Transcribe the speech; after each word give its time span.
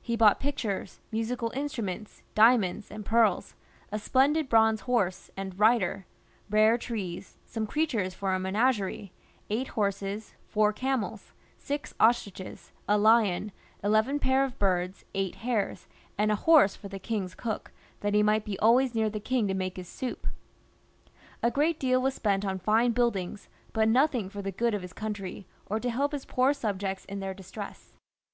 He 0.00 0.16
bought 0.16 0.40
pictures, 0.40 1.00
musical 1.12 1.52
instruments, 1.54 2.20
jewels, 2.20 2.32
diamonds, 2.34 2.90
and 2.90 3.04
pearls, 3.04 3.54
a 3.92 3.98
splendid 3.98 4.48
bronze 4.48 4.80
horse 4.88 5.30
and 5.36 5.58
rider, 5.58 6.06
rare 6.48 6.78
trees, 6.78 7.36
some 7.44 7.66
creatures 7.66 8.14
for 8.14 8.32
a 8.32 8.38
menagerie," 8.38 9.12
eight 9.50 9.68
horses, 9.68 10.36
four 10.48 10.72
camels, 10.72 11.32
six 11.58 11.92
ostriches, 12.00 12.72
a 12.88 12.96
lion, 12.96 13.52
eleven 13.82 14.18
pair 14.18 14.42
of 14.42 14.58
birds, 14.58 15.04
eight 15.14 15.34
hares," 15.34 15.86
and 16.16 16.32
a 16.32 16.36
horse 16.48 16.74
for 16.74 16.88
the 16.88 16.98
king's 16.98 17.34
cook, 17.34 17.70
that 18.00 18.14
he 18.14 18.22
might 18.22 18.46
be 18.46 18.58
always 18.60 18.94
near 18.94 19.10
the 19.10 19.20
king 19.20 19.46
to 19.48 19.52
make 19.52 19.76
his 19.76 19.86
soup. 19.86 20.26
A 21.42 21.50
great 21.50 21.78
deal 21.78 22.00
was 22.00 22.14
spent 22.14 22.46
on 22.46 22.58
fine 22.58 22.92
buildings, 22.92 23.50
but 23.74 23.88
nothing 23.90 24.30
for 24.30 24.40
the 24.40 24.50
good 24.50 24.72
of 24.72 24.80
his 24.80 24.94
country, 24.94 25.46
or 25.66 25.78
to 25.78 25.90
help 25.90 26.12
his 26.12 26.24
poor 26.24 26.54
subjects 26.54 27.04
in 27.04 27.20
their 27.20 27.34
distress. 27.34 27.92